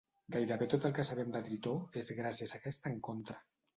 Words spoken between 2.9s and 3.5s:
encontre.